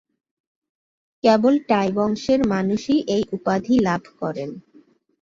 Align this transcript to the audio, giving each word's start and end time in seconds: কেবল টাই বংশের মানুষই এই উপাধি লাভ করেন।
কেবল 1.23 1.53
টাই 1.69 1.89
বংশের 1.97 2.41
মানুষই 2.53 2.97
এই 3.15 3.23
উপাধি 3.33 3.75
লাভ 3.87 4.01
করেন। 4.19 4.49